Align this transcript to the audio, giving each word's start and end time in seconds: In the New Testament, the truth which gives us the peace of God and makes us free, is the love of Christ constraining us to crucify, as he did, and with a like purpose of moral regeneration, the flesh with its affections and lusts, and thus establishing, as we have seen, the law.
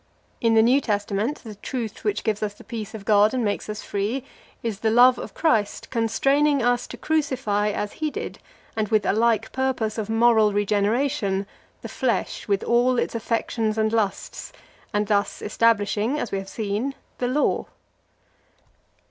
In 0.41 0.55
the 0.55 0.63
New 0.63 0.81
Testament, 0.81 1.41
the 1.43 1.53
truth 1.53 2.03
which 2.03 2.23
gives 2.23 2.41
us 2.41 2.55
the 2.55 2.63
peace 2.63 2.95
of 2.95 3.05
God 3.05 3.35
and 3.35 3.45
makes 3.45 3.69
us 3.69 3.83
free, 3.83 4.23
is 4.63 4.79
the 4.79 4.89
love 4.89 5.19
of 5.19 5.35
Christ 5.35 5.91
constraining 5.91 6.63
us 6.63 6.87
to 6.87 6.97
crucify, 6.97 7.69
as 7.69 7.91
he 7.93 8.09
did, 8.09 8.39
and 8.75 8.87
with 8.87 9.05
a 9.05 9.13
like 9.13 9.51
purpose 9.51 9.99
of 9.99 10.09
moral 10.09 10.53
regeneration, 10.53 11.45
the 11.83 11.87
flesh 11.87 12.47
with 12.47 12.63
its 12.67 13.13
affections 13.13 13.77
and 13.77 13.93
lusts, 13.93 14.51
and 14.91 15.05
thus 15.05 15.39
establishing, 15.39 16.17
as 16.17 16.31
we 16.31 16.39
have 16.39 16.49
seen, 16.49 16.95
the 17.19 17.27
law. 17.27 17.67